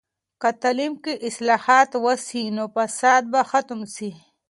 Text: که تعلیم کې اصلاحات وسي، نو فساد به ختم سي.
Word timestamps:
که 0.41 0.49
تعلیم 0.61 0.93
کې 1.03 1.13
اصلاحات 1.27 1.89
وسي، 2.05 2.43
نو 2.55 2.63
فساد 2.75 3.23
به 3.31 3.41
ختم 3.51 3.79
سي. 3.95 4.09